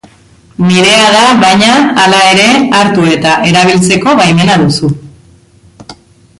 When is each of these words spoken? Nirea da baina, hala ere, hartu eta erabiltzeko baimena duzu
Nirea 0.69 1.09
da 1.15 1.19
baina, 1.43 1.67
hala 2.05 2.23
ere, 2.31 2.47
hartu 2.79 3.05
eta 3.19 3.37
erabiltzeko 3.53 4.17
baimena 4.23 4.59
duzu 4.65 4.93